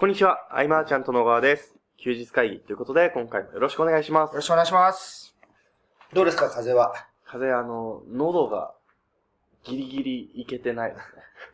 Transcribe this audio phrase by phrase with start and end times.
[0.00, 1.74] こんにちは、アイマーちゃんと野川です。
[1.98, 4.40] 休日会議ということで、今回もよろしくお願いしますよろ。
[4.40, 5.36] しくお願いします。
[6.14, 6.94] どうですか、風は？
[7.26, 8.72] 風邪、あの、喉が
[9.62, 10.96] ギリギリいけてないで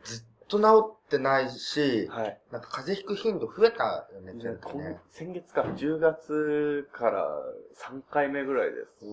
[0.05, 2.39] すずっと治ってないしね。、はい。
[2.49, 4.97] なんか風邪ひく頻度増えたよね、ね。
[5.09, 7.27] 先月か、10月から
[7.75, 9.05] 3回目ぐらいです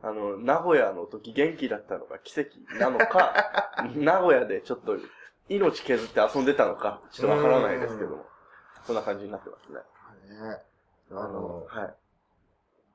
[0.00, 3.34] あの、名古屋の時元気だったのが奇跡なのか、
[3.96, 4.96] 名古屋でちょっと
[5.48, 8.26] 命削って遊んでたのか、ちょっとわからないですけども、
[8.86, 9.78] そんな感じになってますね。
[9.78, 10.50] ん。
[10.50, 10.62] ね。
[11.10, 11.94] あの、はい。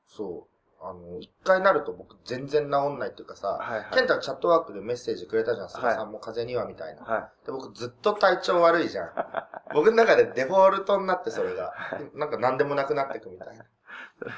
[0.06, 0.54] そう。
[0.86, 3.86] あの、一回なると僕全然治んないっていうかさ、はいはい。
[3.94, 7.02] ケンタがチャットワークでメッセージくれたじゃん、菅はいさんも風邪にはみたいな。
[7.02, 9.10] はで、僕ずっと体調悪いじゃん。
[9.72, 11.72] 僕の中でデフォルトになってそれが。
[12.12, 13.64] なんか何でもなくなってくみたいな。
[13.64, 13.66] い。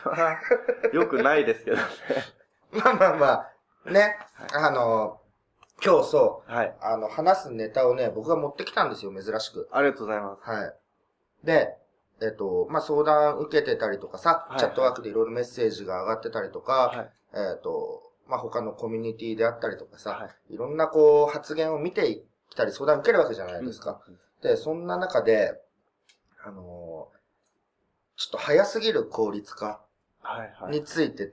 [0.04, 0.38] それは、
[0.92, 1.82] 良くないですけどね。
[2.72, 3.26] まあまあま
[3.86, 4.16] あ、ね。
[4.54, 5.20] あの、
[5.84, 6.76] 今日そう、はい。
[6.80, 9.68] あの、話すネタをね、僕が持ってきたんですよ、珍しく。
[9.72, 10.48] ありがとうございます。
[10.48, 10.74] はい。
[11.46, 11.76] で、
[12.20, 17.10] えっと、まあ、相談受けてたりとかさ、はいチャットワークでいろいろメッセージが上がってたりとか、はい。
[17.34, 20.54] えっと、まあ、他のコミュニティであったりとかさ、はい。
[20.54, 24.00] いろんなこう、発言を見てきたり相談受けるわけじゃないですか。
[24.42, 25.54] で、そんな中で、
[26.44, 27.16] あのー
[28.16, 29.80] ちょっと早すぎる効率化
[30.22, 30.72] はいはい。
[30.72, 31.32] について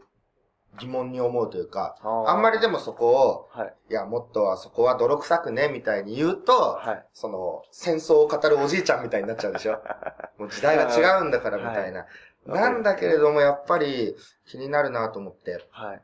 [0.79, 3.73] 疑問に思うというか、あーあんまりでもそこを、はい。
[3.89, 7.05] いや、もっとはそこは泥臭くね、みたいに言うと、はい。
[7.13, 9.81] その、戦争を語るおじいちゃんみたいになっちゃうでしょ
[10.37, 11.99] もう時代が違うんだからみたいな。
[11.99, 12.07] はい
[12.45, 14.15] なんだけれども、やっぱり
[14.45, 16.01] 気になるなと思って、はい。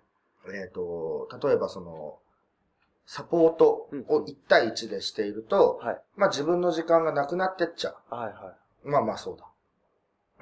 [0.53, 2.17] えっ、と、例えばその、
[3.05, 6.01] サポートを1対1でしていると、はい。
[6.15, 8.53] まあ自分の時間がなくなってっちゃはいは
[8.85, 8.89] う。
[8.89, 9.45] まあまあそうだ。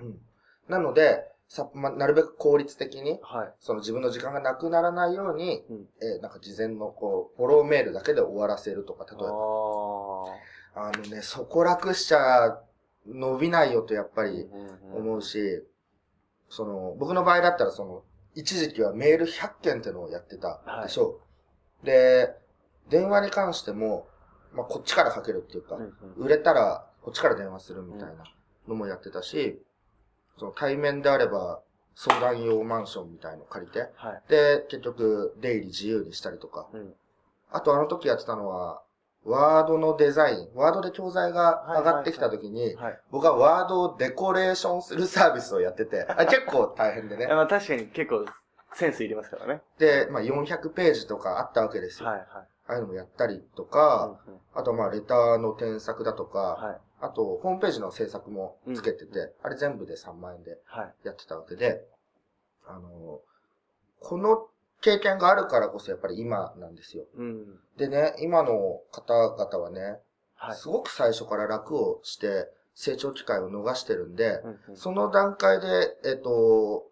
[0.01, 0.19] うん。
[0.67, 3.53] なので、さまあ、なるべく効率的にい。、はい。
[3.59, 5.85] その自分の時間がなくならないように、うん。
[6.01, 9.27] えーなんか事前のこう、フォローメールだけで終わらせるとか、例えば。
[10.83, 12.59] ああのね、そこ楽しちゃ
[13.07, 14.25] 伸びないよとやっぱあ。
[14.25, 15.63] りうん思うし、
[16.49, 18.03] その、僕の場合だったらその、
[18.35, 21.21] 一時期はメール100件ってのをやってたでしょ
[21.83, 21.85] う。
[21.85, 22.35] で、
[22.89, 24.07] 電話に関しても、
[24.53, 28.23] まあ、こっちからかけるっていうかうん、うん売れたらこっちから電話するみたいな
[28.67, 29.61] のもやってたし、
[30.37, 31.61] その対面であれば
[31.95, 34.21] 相談用マンションみたいの借りて、はい。
[34.29, 36.93] で、結局出入り自由にしたりとか、うん。
[37.51, 38.81] あとあの時やってたのは、
[39.25, 42.99] ワードのデザイン、ワードで教材が上がってきた時に、はい。
[43.11, 47.27] 僕はワードをデコレーションするサービスをやってて、あ 結構大変でね。
[47.27, 48.25] まあ確かに結構
[48.73, 49.61] センスいりますからね。
[49.79, 52.09] で、まあ400ページとかあったわけですよ。
[52.09, 52.27] はいはい。
[52.67, 56.77] ああいうのもやったりとうんか、うんあとまあレターの添削だとか、はい。
[56.99, 60.93] あとホームページの制作もつけてて、うあれ全部で3万円ではい。
[61.03, 61.85] やってたわけで、
[62.65, 63.21] あの、
[63.99, 64.47] この
[64.81, 67.05] 経験があるからこそやっぱり今なんですよ。
[67.15, 67.59] うん。
[67.77, 69.99] でね、今の方々はね、
[70.35, 70.55] はい。
[70.55, 76.87] すごく最初から楽をして成長機会を逃してるんで、うんうんその段階で、えっ、と、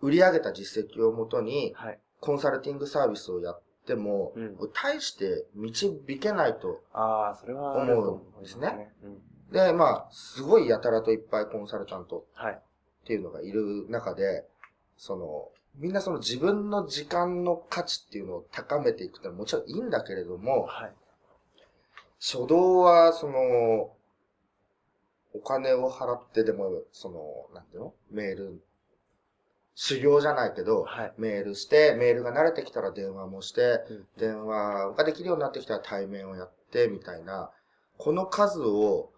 [0.00, 1.98] 売り上げた実績をもとに、はい。
[2.20, 6.82] コンサルティングサービスをやっても、うん大して導けないと。
[6.92, 8.92] ああ、それはあると思いますね。
[9.02, 9.52] うん。
[9.52, 12.54] で、まあ、すごいやたらといっぱいコンサルタントはい。
[12.54, 12.58] っ
[13.04, 14.46] ていうのがいる中で、
[14.96, 20.92] その、みんなその自分の時間の価値っていうのを高めていくってのはもちろんいいんだけれども、はい。
[22.20, 23.92] 初動は、その、
[25.32, 27.94] お金を払ってでも、その、なんていうの？
[28.10, 28.62] メール、
[29.82, 31.12] 修行じゃないけど、はい。
[31.16, 37.50] メールして、メールが慣れてきたら電話もして、うん電話ができるようになってきたら対面をやって、みたいな、
[37.96, 39.10] この数を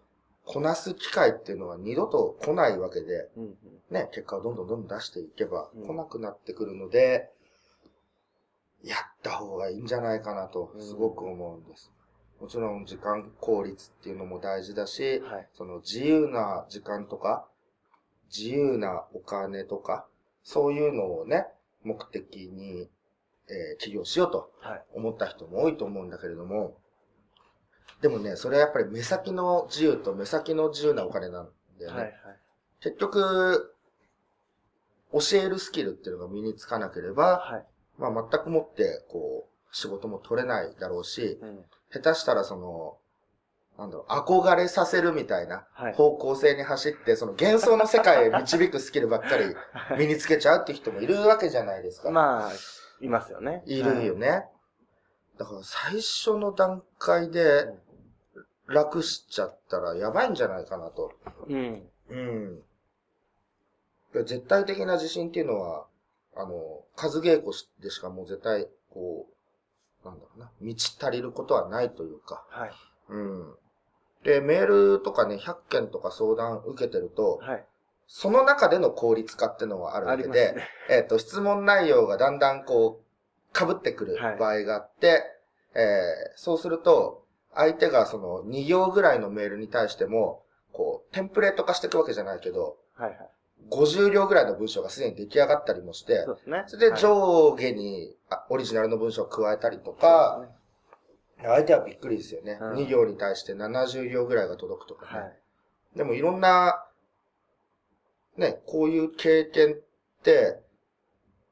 [0.45, 3.55] こなす機会っていうのは二度と来ないわけで、うんうん。
[3.91, 7.29] ね、結果をどんどんどんどん出していけばうん来なくなってくるので、
[8.85, 11.91] やった方がいいんじゃないかなと、すごく思うんです。
[12.39, 15.47] もちろん時間効率っていうのも大事だし、はい。
[15.57, 17.45] その自由な時間とか、
[18.33, 20.07] 自由なお金とか、
[20.43, 21.45] そういうのをね、
[21.83, 22.89] 目的に、
[23.47, 24.83] えー起業しようとはい。
[24.93, 26.77] 思った人も多いと思うんだけれども、
[28.01, 31.49] でもね、それはやっぱり目先の自由と目先の自由なお金なん
[31.79, 31.97] だよね。
[31.97, 32.03] はい。
[32.03, 32.13] はい。
[32.81, 33.73] 結局、
[35.13, 37.65] 教えるスキルっていうのが身につかなければ、はい。
[37.97, 41.65] まあ全くもって、こう、仕事も取れないだろうし、うん。
[41.91, 42.97] 下手したらその、
[43.77, 45.93] なんだろう、憧れさせるみたいなはい。
[45.93, 49.55] 方向性に走って、その幻想の世界へ導くスキルばっかり
[49.97, 52.11] 身につけちゃうって人もいるわけじゃないですか。
[52.11, 52.51] まあ、
[53.01, 53.63] いますよね。
[53.65, 54.45] いるよね。
[55.37, 57.67] だから最初の段階で
[58.67, 61.05] 楽しちゃったらやばいんじゃないかなと。
[61.05, 61.11] は
[61.49, 61.53] い。
[61.53, 61.89] うん。
[62.09, 62.63] うん。
[64.13, 65.87] で絶対的な自信っていうのは、
[66.35, 69.27] あの、数稽古でしかもう絶対、こ
[70.03, 72.71] う、なんだろうな、満ち足りることはないというか、はい。
[73.09, 73.55] うん。
[74.23, 74.65] で、メー
[74.95, 77.65] ルとかね、100件とか相談受けてると、はい。
[78.07, 80.67] その中での効率化ってのはあるわけで、ね。
[80.89, 85.23] えっ、と、質問内容がだんだんこう、被ってくるはい場合があって、
[85.75, 87.23] えーそうすると、
[87.53, 93.17] 相手がその2行ぐらいのメールに対しても、こう、テンプレート化していくわけじゃないけど、はいはい。
[93.69, 96.63] 50行ぐらいの文章がすでに出来上がったりもして、そうですね。
[96.67, 100.45] それではい上下にあオリジナルの文章を加えたりとか、
[101.45, 102.57] 相手はびっくりですよね。
[102.61, 105.19] うん2行に対して70行ぐらいが届くとかね。
[105.21, 105.37] はい。
[105.95, 106.85] でもいろんな、
[108.37, 109.77] ね、こういう経験っ
[110.23, 110.59] て、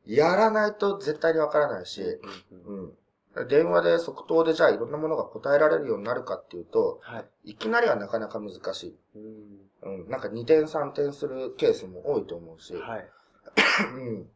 [0.05, 2.93] やらないと絶対にわからないし、うんうん
[3.35, 3.47] うん。
[3.47, 7.51] 電話で即答でじゃあいろんなものが答えられるようになるかっていうと、はい。
[7.51, 8.97] いきなりはなかなか難しい。
[9.15, 10.09] うんうん。
[10.09, 13.09] なんか2点3点するケースも多いと思うし、はい。
[13.95, 14.29] うん。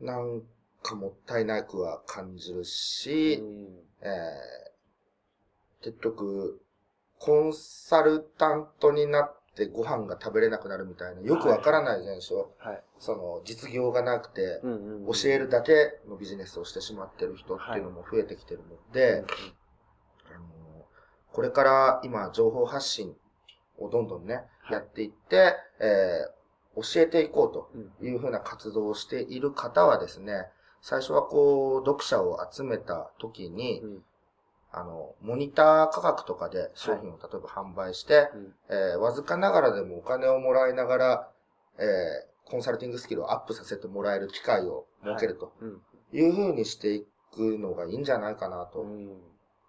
[0.00, 0.42] なん
[0.82, 6.60] かもったいなくは感じるし、うんえー、結局、
[7.18, 12.52] コンサルタントになってご飯が食べれなくなるみたいな、よくわからない現象。
[12.58, 12.82] はい。
[12.98, 19.24] その、実業がなくて、教えるだけのビジネスをしてしまってる人っていうのも増えてきてるので、
[20.26, 20.86] あの
[21.32, 23.16] これから今、情報発信
[23.78, 26.44] をどんどんね、はいやっていって、えー
[26.76, 30.46] 教えていこうとうんいうふうな活動をしている方はですね、
[30.84, 34.04] 最初はこう、読者を集めた時に、うん
[34.70, 41.28] あの、モニター価格とかで商品を例えば販売して、うんえーわずかながらでもお金をもらいながら、
[41.78, 45.80] えーコンサルティングスキルをアップさせてもらえる機会を設けるとうん
[46.12, 49.16] いうふうにしていくのがいいんじゃないかなとうん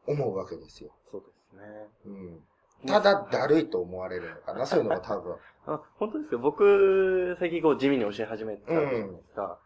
[0.07, 0.91] 思うわけですよ。
[1.09, 1.88] そうですね。
[2.06, 2.88] うん。
[2.88, 5.38] ただ、だるいと思われるのかな、 そういうのが多分。
[5.65, 9.59] あ、本当ですけど、僕、最近こう地味に教え始めたじゃないですか。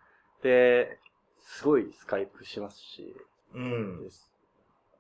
[0.43, 0.98] で、
[1.41, 3.15] すごいスカイプしますし、
[3.53, 4.03] うん。
[4.03, 4.31] です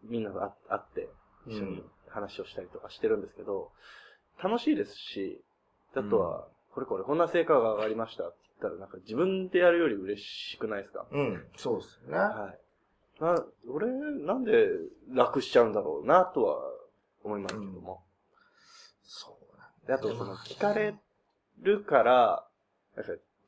[0.03, 1.09] みんなと会会って、
[1.47, 3.71] 一緒に話をしたりとかしてるんですけど、
[4.41, 5.41] 楽しいですし、
[5.95, 11.05] あとは、これこれこんな成果が上がりましたって言ったら、なんか自分でやるより嬉しくないですか？
[11.11, 11.47] うん。
[11.57, 12.17] そうですね。
[12.17, 12.59] はい。
[13.21, 14.69] な、俺、なんで
[15.13, 16.61] 楽しちゃうんだろうな、とは
[17.23, 18.03] 思いますけども。
[19.03, 20.95] そうなんで、あと、その、聞かれ
[21.59, 22.47] るから、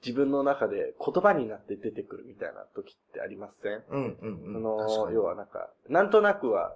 [0.06, 3.84] 自分の中で言葉になって出てくるみたいな時ってありません？
[3.90, 4.88] うんうんうん。
[4.90, 6.74] その要はなんか、なんとなくは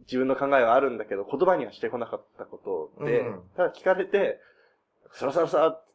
[0.00, 4.38] 自分の考えはあるんだけど、言葉にはしてこなかったことで、うんただ聞かれて、
[5.12, 5.86] さらさらさらって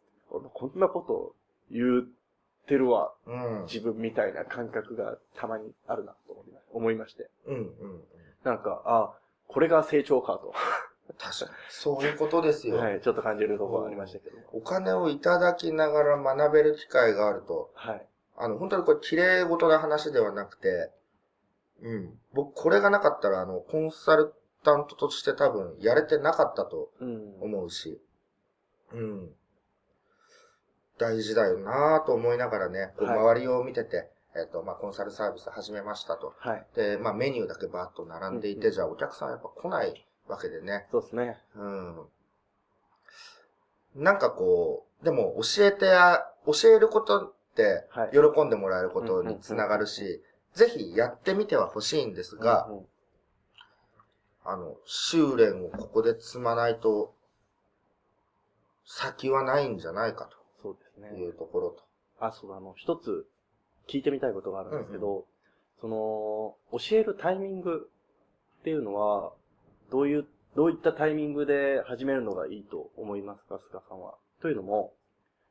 [0.54, 1.36] こんなこと
[1.70, 2.04] 言っ
[2.66, 3.64] てるわ、うん。
[3.66, 7.30] 自分みたいな感覚がたまにあるなと思いま思いまして。
[7.48, 8.02] うんうんうん。
[8.44, 9.14] なんか、あ、
[9.48, 10.54] これが成長かと。
[11.18, 11.52] 確かに。
[11.70, 12.78] そういうことですよ。
[12.78, 14.38] はい、ちょっと感じるところがありましたけど。
[14.52, 18.08] お金をいただきながら学べる機会があると、はい。
[18.38, 20.92] あの、本当にこれ綺麗事な話ではなくて、
[21.82, 22.20] うん。
[22.34, 27.42] 僕、これがなかったら、あの、コンサルタントとして多分やれてなかったとうん。
[27.42, 28.02] 思うし、
[28.94, 29.30] うん。
[30.98, 36.34] 大事だよなぁと思いながらね、はい周りを見てて、えっ、と、まあ、コンサルサービス始めましたと。
[36.40, 36.66] はい。
[36.76, 40.88] で、まあ、メニューだけバーッと並んでいて、うんじゃあお客さんやっぱ来ないわけでね。
[40.92, 41.38] そうですね。
[41.56, 42.06] うん。
[43.96, 52.86] なんかこう、でも教えてや、教えることってはい、喜んでもらえることにつながるし、ぜひやってみては欲しいんですが、うんうん
[54.44, 57.14] あの、修練をここで積まないと、
[58.86, 60.30] 先はないんじゃないか
[60.62, 61.28] そうですといね。
[61.28, 61.84] うところと。
[62.20, 63.28] あ、そうだ、あの、一つ
[63.88, 65.26] 聞いてみたいことがあるんですけど、
[65.80, 67.90] その、教えるタイミング
[68.60, 69.34] っていうのは、
[69.92, 74.16] どういう、どういったタイミングで始めるのがいいと思いますか、菅さんは？
[74.42, 74.94] というのも、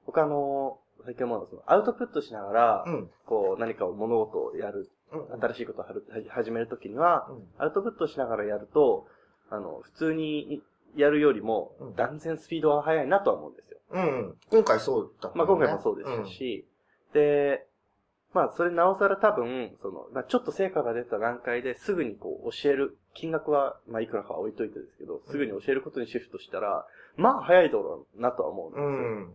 [0.07, 3.11] 僕あの、最近はその、アウトプットしながら、うん。
[3.27, 5.41] こう、何かを物事をやる、うん。
[5.41, 5.85] 新しいことを
[6.29, 9.07] 始めるときには、うんアウトプットしながらやると、
[9.51, 10.63] あの、普通に
[10.97, 13.79] やるよりもうん、断然スピードが速いなとは思うんですよ。
[13.93, 14.37] うん。
[14.51, 16.67] 今回そうだった、まあ今回もそうでしたし、
[17.13, 17.67] で、
[18.33, 26.87] まあそれなおさら多分、その、まあちょっと成果が出た段階ですぐにこう教える、金額は、まあいくらかは置いといてですけど、すぐに教えることにシフトしたら、
[27.17, 28.91] まあ早いだろうなとは思うんですうよ。
[28.93, 29.35] ん。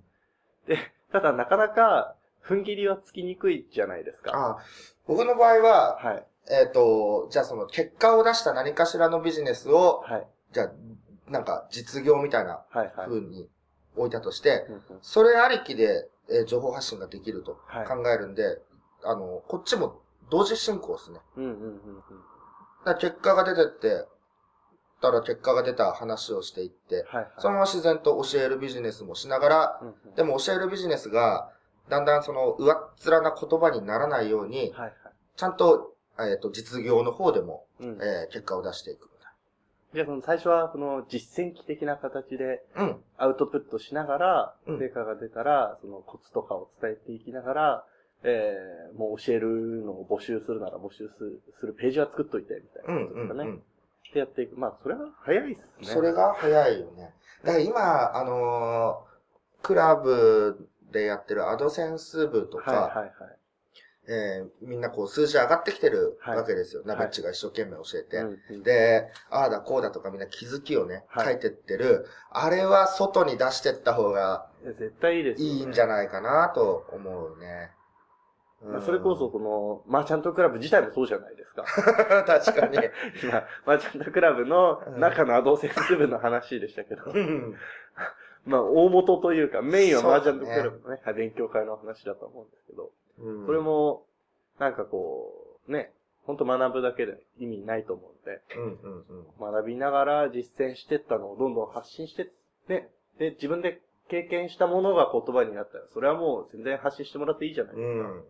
[0.67, 2.15] で、ただなかなか、
[2.47, 4.31] 踏ん切りはつきにくいじゃないですか。
[4.33, 4.63] あ
[5.07, 6.25] 僕の場合は、はい。
[6.49, 10.27] えっ、と、じゃあその結果を出した何かしらのビジネスを、はい。
[10.51, 10.71] じゃあ、
[11.31, 12.93] なんか実業みたいなはい。
[12.95, 13.07] はい。
[13.07, 13.49] 風に
[13.95, 18.59] 置いたとして、うんうんそれありきで、えー情報発信ができるとはい考えるんで、
[19.03, 21.19] あの、こっちも同時進行ですね。
[21.37, 21.81] うんうんうんうん。
[22.85, 24.07] だ結果が出てって、
[25.01, 27.27] たら結果が出た話をしていって、はいはい。
[27.37, 31.51] そのまま自然と教えるビジネスもしながら、うんうんでも教えるビジネスが、
[31.89, 34.91] だんだんその上っ面な言葉にならないように、はいはい。
[35.35, 39.09] ちゃんと、えっ、と、実業の方でも、うんえー結果を出していく
[39.95, 42.97] じゃあその最初はこの実践機的な形でうん。
[43.17, 47.85] アウトプットしながら、うん成果が出たら、そのコツとかを伝えていきながら、
[48.23, 49.47] えー、もう教える
[49.83, 53.39] のを募集するなら募集するするページは作っといて、みたいうんなことですかね。
[53.41, 53.57] うんうん。
[53.57, 53.61] っ
[54.13, 54.57] てやっていく。
[54.57, 55.65] まあ、それは早いっすね。
[55.81, 57.13] それが早いよね。
[57.43, 59.15] だから今、あのー
[59.61, 63.13] クラブでやってるアドセンス部とか、はいはいはい。
[64.07, 66.83] えーみんなこう数字上がってきてるはいわけですよ。
[66.83, 68.17] いナベッチが一生懸命教えて。
[68.17, 72.05] うんうんで、ああだこうだとかみんな気づきをね、はい書いてってる。
[72.29, 77.71] あれは外に出してった方が絶対いいですいいんじゃないかなと思うね。
[78.63, 81.63] まあそれこそ、この、マーチャントクラブ自体もそうじゃないですか。
[82.25, 82.77] 確かに。
[83.23, 87.55] 今、マーチャントクラブの中のアドセンス部の話でしたけど、うん
[88.45, 94.05] まあ、大元というか、メインはマーチャントクラブのね、勉強会の話だと思うんですけど、うんこれ、も、
[94.59, 95.93] なんかこう、ね、
[96.25, 99.53] 本当学ぶだけで意味ないと思うんで、うんうんうん。
[99.53, 102.31] 学びながら実践してったのをどんどん発信して、
[102.67, 108.09] ね、で、自分で経験したものが言葉になったら、それはもう全然発信してもらっていいじゃないですか。
[108.09, 108.23] うん。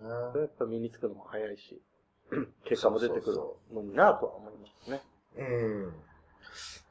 [0.00, 1.80] それやっぱ身につくのも早いし、
[2.64, 3.36] 結果も出てくる
[3.74, 5.02] のになとは思いますね。
[5.38, 5.94] うん。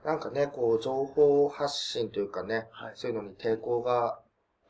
[0.04, 2.92] なんかね、こう、情報発信というかね、はい。
[2.96, 4.20] そういうのに抵抗が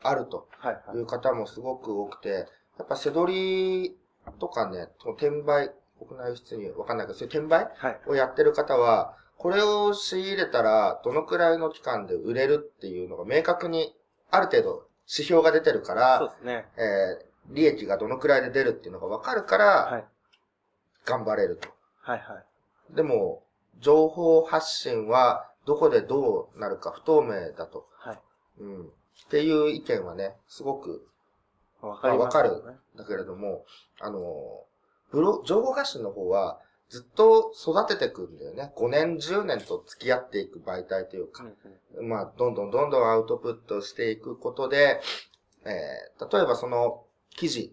[0.02, 1.00] あるとはいはいい。
[1.02, 2.46] う方もすごく多くて、
[2.78, 3.96] やっぱ背取り
[4.38, 8.00] とかね、その転売、国内輸出にわかんないけど、そういう転売はい。
[8.06, 13.94] をやってる方は、これを仕入れたら、どのくらいの期間で売れるっていうのが明確に、
[14.30, 16.68] ある程度指標が出てるかそうら、ですね。
[16.76, 20.04] えー利益がどのくらいで出るっていうのがわかるから、はい。
[21.04, 21.68] 頑張れると。
[22.00, 22.40] はいは
[22.92, 22.96] い。
[22.96, 23.42] でも、
[23.80, 27.88] 情報発信は、どこでどうなるか不透明だと。
[27.98, 28.20] はい。
[28.60, 28.86] うん。
[28.86, 28.88] っ
[29.28, 31.06] ていう意見はね、すごく、
[31.80, 33.64] わかります、あわかだけれども、
[34.00, 34.64] あの、
[35.10, 38.72] ブロ、情報発信の方は、ずっと育てていくんだよね。
[38.76, 41.44] 5年、10年と付き合っていく媒体というか
[41.94, 45.00] う、んまあ、どんどんどんどんアウトプットしていくことで、
[45.64, 47.02] えー、例えばその
[47.36, 47.72] 記事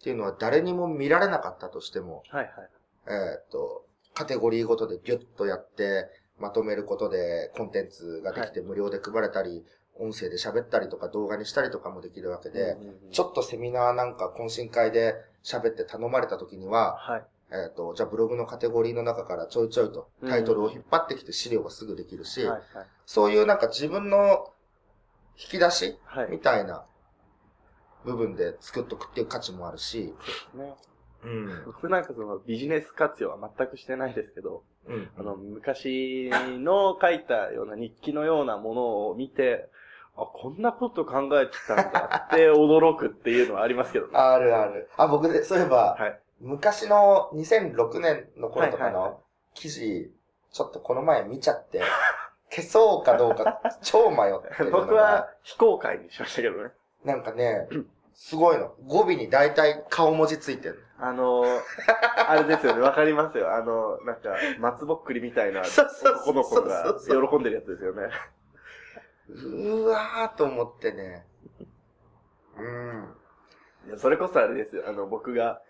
[0.00, 2.52] っていうのは誰にも見られなかったとしても、はいはい。
[3.06, 6.06] えーっと、カテゴリーごとでギュッとやって、
[6.38, 9.62] まとめることでコンテンツができて無料で配れたり、
[9.98, 12.78] 音声で喋ったりとか動画にしたりとかもできるわけで、
[13.12, 15.14] ちょっとセミナーなんか懇親会で
[15.44, 17.22] 喋って頼まれた時には、はい。
[17.52, 22.48] えーっと、じゃあブログのカテゴリーの中からちょいちょいとタイトルを引っ張ってきて資料がすぐできるし。
[23.04, 24.52] そういうなんか自分の
[25.36, 26.30] 引き出しはい。
[26.30, 26.84] みたいな
[28.04, 30.14] 部分で作っとくっていう価値もあるし、
[30.54, 30.74] ね。
[31.24, 31.64] うん。
[31.66, 35.10] 僕なんかそのビジネス活用は全くしてないですけど、うん。
[35.18, 39.68] あの、昔の書いたような日記のようなものを見て、
[40.16, 44.12] あ、こんなこと考えてたんだって驚くっていうのはありますけどね。
[44.14, 44.88] あるある。
[44.96, 46.20] あ、僕で、そういえば、はい。
[46.40, 49.20] 昔の2006年の頃とかの
[49.54, 50.10] 記事、
[50.52, 51.82] ちょっとこの前見ちゃって、
[52.50, 56.70] 消そうかどうか超迷ってるのが 僕は非公開にしましたけどね。
[57.04, 57.68] なんかね、
[58.14, 58.74] すごいの。
[58.86, 60.84] 語尾に大体顔文字ついてる。
[60.98, 61.60] あのー、
[62.28, 63.54] あれですよね、わかりますよ。
[63.54, 68.10] あの、なんか、松ぼっくりみたいなそうそう男の子が喜んでるやつですよね。
[69.30, 71.24] うわーと思ってね。
[72.58, 73.16] うん。
[73.88, 74.84] いや、それこそあれですよ。
[74.86, 75.62] あの、僕が、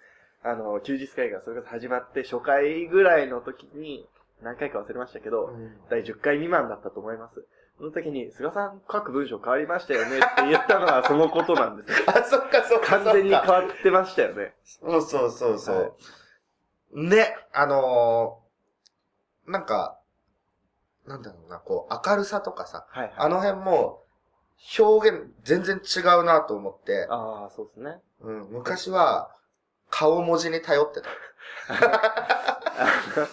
[0.42, 4.08] あの、休日会がそれこそ始まって初回ぐらいの時に、
[4.42, 5.54] 何回か忘れましたけど、
[5.90, 7.46] 第10回未満だったと思います。
[7.80, 11.96] その時に、菅さん書く文章変わりましたよねって言ったのはそのことなんですよ。
[12.14, 12.98] あ、そっかそっか。
[12.98, 14.54] 完全に変わってましたよね。
[14.62, 15.76] そうそうそうそう。
[15.76, 15.92] はい
[16.92, 19.98] ね、あのーなんか、
[21.06, 23.14] なんだろうな、こう、明るさとかさ、はいはい。
[23.16, 24.04] あの辺も、
[24.78, 28.00] 表現全然違うなと思って、ああ、そうですね。
[28.20, 29.34] うん、昔は、
[29.90, 31.08] 顔文字に頼ってた。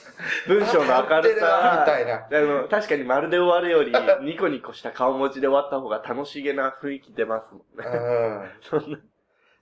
[0.47, 2.67] 文章の明るさあみたは、いな。
[2.69, 3.93] 確かにまるで終わるより、
[4.25, 7.85] ニコニコした顔文字で終わった方が楽しげな雰囲気出ますもんね。
[7.85, 8.01] う
[8.43, 8.51] ん。
[8.61, 8.99] そんな。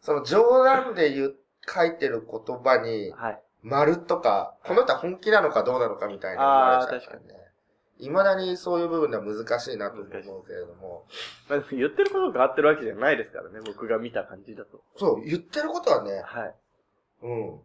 [0.02, 1.36] その冗談で言う、
[1.68, 3.42] 書いてる言葉に、はい。
[3.64, 7.46] 丸とか、この人は本気なのかどうなのかみたいな思われちゃうからね。
[7.98, 10.18] 未だにそういう部分では難しいなと思うけ
[10.54, 11.08] れども、
[11.50, 14.84] まあ、言ってることが変わってるわけじゃないですからね、僕が見た感じだと。
[14.98, 16.56] そう、言ってることはね、はい。
[17.22, 17.62] うん、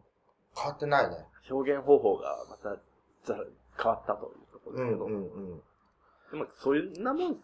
[0.56, 1.16] 変わってないね。
[1.50, 2.76] 表現方法がまた
[3.24, 3.34] ざ
[3.76, 5.04] 変わったというところですけど。
[5.04, 5.62] うんうんうん。
[6.30, 7.34] でも、そういうなもん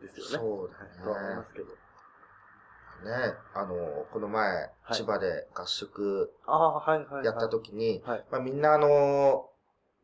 [0.00, 0.38] ですよね。
[0.38, 1.66] そうはいとは思いだねますけど。
[1.66, 1.74] ね。
[3.54, 7.24] あの、この前、はい千葉で合宿ああ、はいはい、はい。
[7.24, 8.24] やった時に、はい。
[8.30, 9.48] まあ、みんなあの、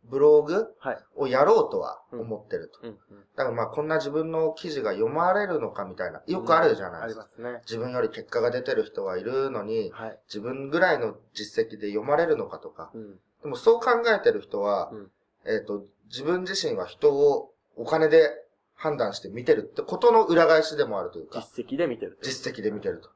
[0.04, 0.98] ブログはい。
[1.16, 2.80] をやろうとは思ってると。
[2.82, 2.98] うんうん。
[3.36, 7.28] だからまあこんな自分の記事が読まれるのかみたいな、よくあるじゃないあですか。
[7.36, 7.60] りますね。
[7.64, 10.18] 自分より結果が出てる人はいるのに、はい。
[10.26, 12.90] 自分ぐらいの実績で読まれるのかとか。
[12.94, 13.18] うん。
[13.42, 15.10] でもそう考えてる人は、うん
[15.44, 18.28] えっ、と、自分自身は人をお金で
[18.74, 22.18] 判断して見てるってことの裏返しでもあるというか、実績で見てる。
[22.22, 23.10] 実績で見てると。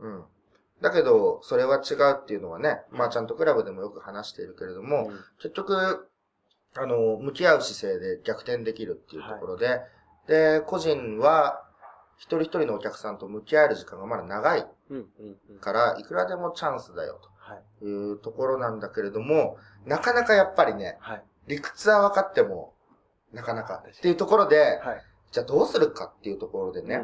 [0.00, 0.24] うん。
[0.80, 6.08] だけど、それは違うっていうのはね、まあちゃんとクラブでもよく話しているけれども、うん結局、
[6.76, 9.80] あの、向き合う姿勢で逆転できるっていうところで、
[10.26, 11.64] で、個人は、
[12.16, 14.66] 一人一人のお客さんと向き合える時間がまだ長い。
[15.60, 17.62] から、いくらでもチャンスだよはい。
[17.78, 21.24] というところなんだけれども、なかなかやっぱりね、はい。
[21.46, 22.74] 理屈は分かっても、
[23.32, 25.02] なかなかっていうところで、はい。
[25.30, 27.02] じゃあどうするかっていうところでね。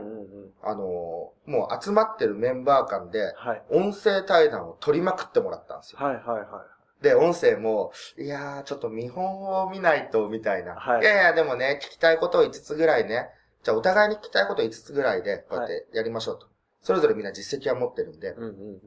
[0.62, 3.62] あの、もう集まってるメンバー間で、はい。
[3.70, 5.98] 音声対談を取りまくってもらったんですよ。
[5.98, 6.64] はい、はい、は
[7.02, 10.74] で、音声も、いやー、ちょっと見本を見ないと、みたいな。
[10.74, 13.30] はいいやいや、でもね、聞きたいことを5つぐらいね、
[13.62, 16.46] じゃあお互いに聞きたいことを5つぐらいで、こうやってやりましょうと。
[16.82, 18.30] それぞれみんな実績は持ってるんでい。。
[18.30, 18.80] うん、うん、うん。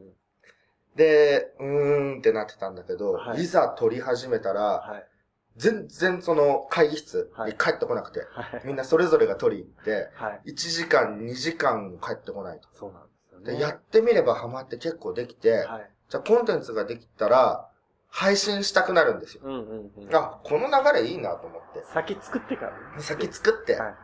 [0.95, 5.07] で、うーんってなってたんだけど、はいい、ざ取り始めたら、はい。
[5.55, 8.61] 全然その会議室はいに帰ってこなくて、はい。
[8.65, 10.51] みんなそれぞれが取り行って、はい。
[10.51, 12.67] 1時間、2時間も帰ってこないと。
[12.73, 13.53] そうなんですよね。
[13.53, 15.89] で、やってみればハマって結構できて、はい。
[16.09, 17.69] じゃあコンテンツができたら、
[18.15, 19.41] 配信したくなるんですよ。
[19.43, 20.15] うん、うん、うん。
[20.15, 21.83] あ、この流れいいなと思って。
[21.91, 23.01] 先作ってからね。
[23.01, 23.73] 先作って。
[23.73, 23.97] はい、は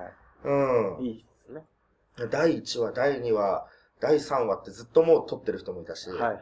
[0.98, 1.10] うんい。
[1.10, 1.64] いいですね。
[2.32, 3.68] 第1話、第2話、
[4.00, 6.10] 第3話ってずっともう撮ってる人もいたし。
[6.10, 6.42] はい、はい。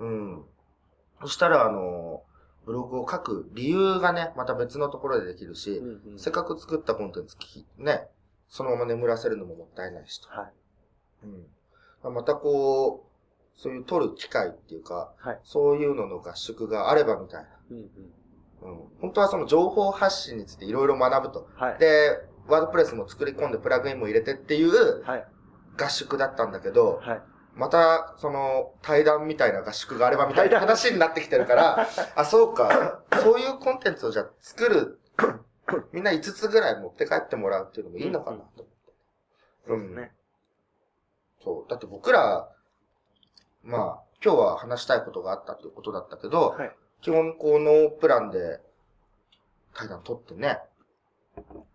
[0.00, 0.44] うん。
[1.20, 2.24] そしたら、あの、
[2.66, 6.18] ブログを書く理由がね、また別のところでできるし、うん、うん。
[6.18, 7.36] せっかく作ったコンテンツ
[7.76, 8.08] ね、
[8.48, 10.28] そのまま眠らせるのももったいないしと。
[10.30, 10.52] はい。
[12.06, 12.14] うん。
[12.14, 13.07] またこう、
[13.58, 15.40] そういう撮る機会っていうか、はい。
[15.42, 17.48] そういうのの合宿があればみたいな。
[17.72, 17.84] うん、うん。
[18.62, 18.88] うん。
[19.00, 21.48] 本当はその情報発信についていろいろ学ぶと。
[21.56, 21.78] はい。
[21.78, 25.26] で、ワードプレスも作り込んでプラグインも入れてっていうはい。
[25.76, 27.22] 合宿だったんだけど、はい。
[27.56, 35.00] また、その、対談みたいな合宿があればみたいな話になってきてるから、 あ、そうか、そういうコンテンツをじゃあ作る、
[35.92, 38.92] みんな5つぐらい持って帰ってもらうっていうのもいいのかなと思って。
[39.66, 40.12] そうですね。
[41.42, 41.70] そう。
[41.70, 42.48] だって僕ら、
[43.68, 46.72] まあ、今日は話したいことがあったっていうことだったけど、はい。
[47.02, 48.60] 基本こうノープランで
[49.74, 50.58] 対談取ってね、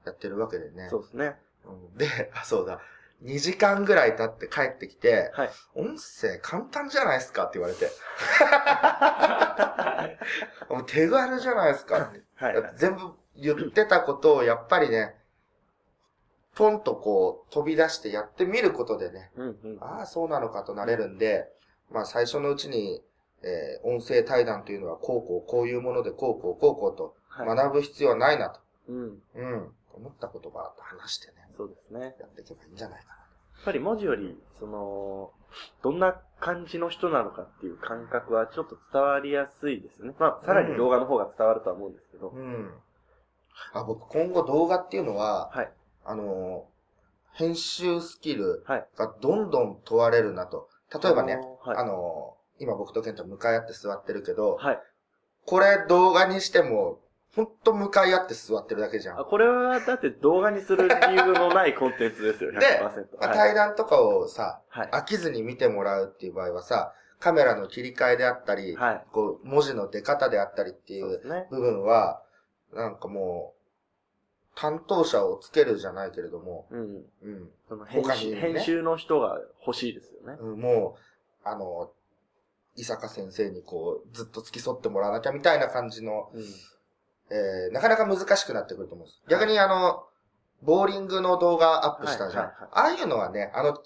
[0.06, 0.88] やってるわけでね。
[0.90, 1.36] そうですね。
[1.66, 2.82] うんで、あ、そうだ。
[3.24, 5.50] 2時間ぐらい経って帰ってきて、はい。
[5.76, 7.90] 音声簡単じゃないですかって言われて。
[10.74, 12.22] もう手軽じゃないですかって。
[12.36, 12.56] はい。
[12.76, 15.16] 全部言ってたことをやっぱりね、
[16.56, 19.78] ポンとこう飛び出してやってみることでね、うん、うん。
[19.80, 21.50] ああ、そうなのかとなれるんで、
[21.92, 23.02] まあ最初のうちに、
[23.44, 27.48] えー音声対談というのはこうこうこういうものでこうこうこうこうとはい。
[27.58, 29.04] 学ぶ必要はないなと、うん。
[29.04, 32.16] うん、思ったことがあって話してね、そうですね。
[32.20, 33.16] やっていけばいいんじゃないかや
[33.62, 35.32] っぱり文字より、その、
[35.84, 40.14] どんな感じの人なのかっていう感覚はちょっと伝わりやすいですよね。
[40.20, 42.32] まあ、さらに動画の方が伝わるとは思うんですけど。
[42.32, 42.40] な。
[42.40, 42.72] うん。
[43.74, 45.72] あ、僕今後動画っていうのは、はい。
[46.06, 46.74] あのー
[47.36, 48.88] 編集スキルはい。
[48.96, 50.70] がどんどん問われるなと。
[51.02, 51.78] 例えばね、はい。
[51.78, 54.80] あのー今僕とケンタ向かい合って座ってるけど、はい。
[55.46, 57.00] これ動画にしても、
[57.36, 59.20] ほんと向かい合って座ってるだけじゃん。
[59.20, 62.60] あ、これはだって動画にする理由のないコンテンツですよ、100%。
[62.60, 62.80] で
[63.20, 63.38] まあはい。
[63.38, 64.90] 対談とかをさ、はい。
[64.90, 69.06] 飽きずに見てもらうっていう場合はさ、カメラの切り替えであったり、はい。
[69.12, 71.22] こう、文字の出方であったりっていう。
[71.50, 72.22] 部分は、
[72.74, 73.64] なんかもう、
[74.56, 77.06] 担当者をつけるじゃないけれども、うん。
[77.24, 77.50] うん。
[77.68, 80.38] その編集、編集の人が欲しいですよね。
[80.40, 81.13] うんもう、
[81.44, 81.92] あの、
[82.76, 86.44] 伊坂先生にこう、ずっと付き添ってもらわなきゃみたいな感じの、うん。
[87.30, 89.22] えー、なかなか難しくなってくると思うんです。
[89.30, 90.06] 逆にあの、
[90.62, 92.44] ボーリングの動画アップしたじゃん。
[92.46, 93.78] はいはいはいああいうのはね、あの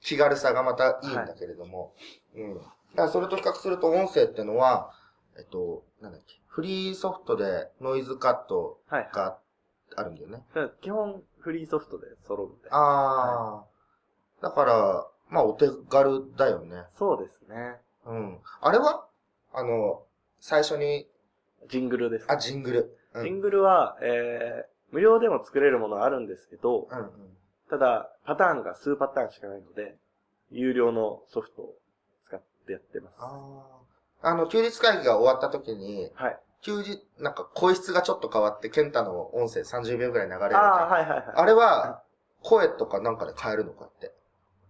[0.00, 1.94] 気軽さがまたいいんだけれども、
[2.34, 2.54] うん。
[2.56, 4.92] だからそれと比較すると音声ってのは、
[5.38, 9.10] えっと、なんだっけ、フリーソフトでノイズカットはい。
[9.12, 9.38] が
[9.96, 10.44] あるんだよね。
[10.54, 12.68] だから基本、フリーソフトで揃うんで。
[12.70, 14.42] あー。
[14.42, 16.84] だから、まあお手軽だよね。
[16.98, 17.76] そうですね。
[18.04, 18.38] うん。
[18.60, 19.06] あれは？
[19.54, 20.02] あの、
[20.40, 21.08] 最初に、
[21.68, 22.26] ジングルです。
[22.28, 22.98] あ、ジングル。
[23.14, 23.24] うん。
[23.24, 27.36] ジングルは、えー、無料でも作れるものはあるんですけど、うんうん。
[27.70, 29.96] ただ、パターンが数パターンしかないので、
[30.50, 31.74] 有料のソフトを
[32.26, 33.14] 使ってやってます。
[33.20, 36.38] あーあの、休日会議が終わった時に、はい。
[36.60, 40.56] 休日、なんか声質がちょっと変わって、ケンタの音声30秒ぐらい流れる。
[40.56, 41.24] ああ、はいはいはい。
[41.34, 42.02] あれは、
[42.42, 44.12] 声とかなんかで変えるのかって。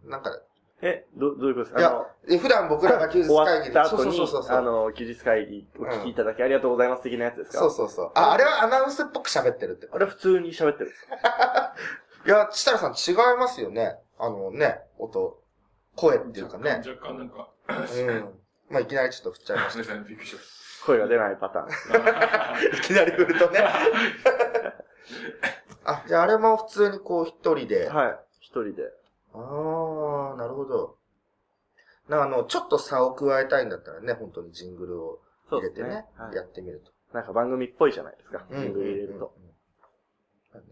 [0.05, 0.39] なんかで、
[0.83, 1.81] え、ど、どういうことですか？
[1.81, 4.57] いやえ普段僕らが休日会議で、った後に、そうそうそうそう。
[4.57, 7.59] あの、休日会議お聞きいただきありがとうございます的なやつですか？
[7.61, 8.11] そうそうそう。
[8.15, 9.89] あ、あれはアナウンスっぽく喋ってるって。
[9.93, 11.75] あれ普通に喋ってるんですか？
[12.27, 13.97] いや、設楽さん違いますよね。
[14.19, 15.39] あのね、音、
[15.97, 16.83] 声っていうかね。
[16.87, 18.35] 若干なんか、うん。
[18.71, 20.37] まあ、いきなりちょっと振っちゃいましすいません、びっくりし
[20.87, 21.69] 声が出ないパターン。
[22.79, 23.61] いきなり振るとね。
[25.85, 27.89] あ、じゃああれも普通にこう一人で。
[27.89, 28.17] はい。
[28.41, 28.85] 一人で。
[29.35, 29.41] ああ、
[30.37, 30.97] なるほど。
[32.09, 36.05] なあの、ちょっと差を加えたいんだったらね、本当にジングルを入れてね、ね。
[36.17, 36.93] はいやってみると。
[37.17, 38.45] なんか番組っぽいじゃないですか。
[38.51, 39.35] うんジングル入れると。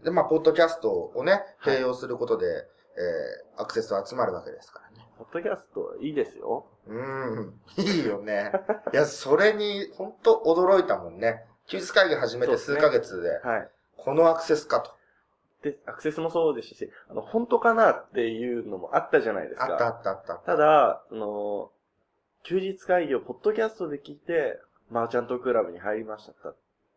[0.03, 5.07] で、まあ、ポッドキャストをね、はい併用することで、えー、アクセス集まるわけですからね。
[5.17, 6.67] ポッドキャストいいですよ。
[6.87, 8.51] うーん、いいよね。
[8.93, 11.45] いや、それに、本当驚いたもんね。
[11.67, 13.71] 休日会議始めて数ヶ月で、はい。
[13.97, 14.91] このアクセスかと。
[15.63, 19.65] で、アクセスもそうですし、あの、本当かなっていうのもあったじゃないですか。
[19.65, 20.33] あったあったあった。
[20.35, 21.71] ただ、その、
[22.43, 26.53] 休日会議をポッドキャストで聞いて、マーチャントクラブに入りました。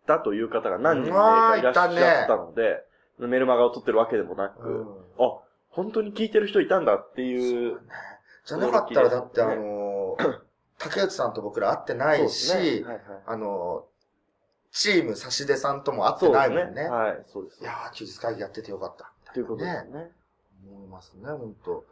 [0.07, 2.85] だという方が何人もうわーいらっしゃったので、
[3.19, 4.83] メルマガを取ってるわけでもなく、うん
[5.19, 7.81] あ、本当に聞いてる人いたんだっていう、
[8.45, 10.41] じゃなかったら、だってあのー、
[10.79, 13.94] 竹内さんと僕ら会ってないし、ねはいはいあのー、
[14.75, 16.83] チーム差し出さんとも会ってないもんね。
[16.83, 16.89] ね。
[16.89, 17.63] はい、そうです。
[17.63, 19.13] いやー、休日会議やっててよかった。
[19.33, 20.11] ということですね。
[20.69, 21.85] 思いますね、本当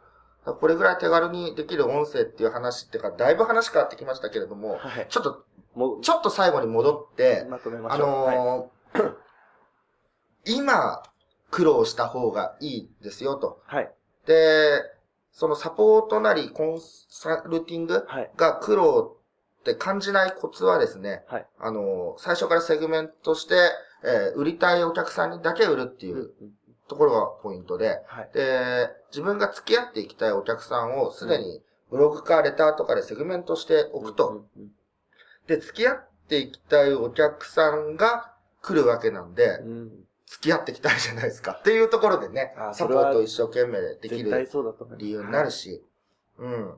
[0.53, 5.07] これぐらい手軽にできる音声っていう話っていうか、だいぶ話変わってきましたけれども、はい。
[5.07, 8.25] ちょっと、もう、ちょっと最後に戻って、まとめまあしょう。
[8.25, 9.13] はいのー
[10.45, 11.01] 今、
[11.51, 13.61] 苦労した方がいいですよと。
[13.65, 13.91] はい。
[14.25, 14.81] で、
[15.31, 18.31] そのサポートなりコンサルティングはい。
[18.35, 19.17] が苦労
[19.63, 21.47] って感じないコツはですね、はい。
[21.57, 23.55] あのー最初からセグメントして、
[24.03, 26.31] えー売りたいお客さんにだけ売るっていう
[26.89, 28.29] ところがポイントで、はい。
[28.33, 34.45] で、自分が付き合っていきたいお客さんをすでにブログかレターとかでセグメントしておくと、
[35.47, 39.91] で、付き合っていきたいお客さんが来るわけなんで、うん。
[40.25, 41.53] 付き合っていきたいじゃないですか。
[41.53, 44.29] っていうところでねあ、サポートを一生懸命できる。
[44.97, 45.81] 理由になるし、
[46.39, 46.73] うん。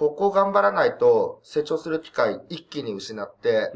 [0.00, 3.70] ここ頑張らないと成長する機会一気に失って。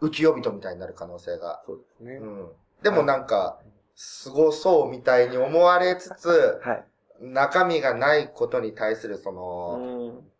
[0.00, 1.62] 浮世人みたいになる可能性が。
[1.66, 2.24] そうですねう。
[2.24, 2.48] ん。
[2.82, 3.60] でもなんか、
[3.94, 6.84] 凄そうみたいに思われつつ、はい。
[7.20, 10.30] 中身がないことに対するその、うん。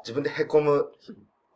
[0.00, 0.92] 自分で凹む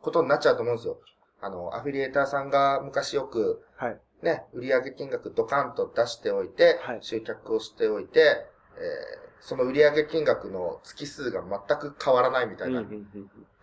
[0.01, 0.97] ことになっちゃうと思うんですよ。
[1.39, 3.99] あの、アフィリエーターさんが昔よく、はい。
[4.23, 12.83] ね、売上金額ドカンと出しておいて、はい集客をしておいて、えーその売上金額の月数が全く変わらないみたいな、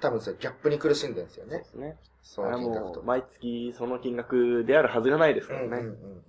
[0.01, 1.51] 多分それギャップに苦しんでるんですよね。
[1.53, 1.97] そうですね。
[2.23, 3.03] その金額と。
[3.03, 5.67] 毎月その金額であるはずがないですからね。
[5.67, 6.23] うんうんうんうん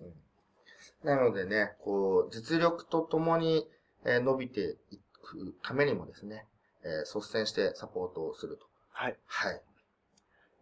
[1.04, 3.70] なのでね、こう、実力とともに、
[4.06, 6.46] えー伸びていくためにもですね、
[6.84, 8.66] えー率先してサポートをすると。
[8.92, 9.18] はい。
[9.28, 9.62] はい。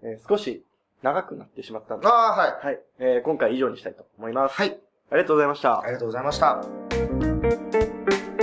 [0.01, 0.65] えー少し
[1.01, 2.65] 長くなってしまったんで、ああ、はい。
[2.65, 2.81] はい。
[2.99, 4.55] えー今回以上にしたいと思います。
[4.55, 4.77] はい。
[5.11, 5.85] ありがとうございましたあ。
[5.87, 7.02] りがとうございました。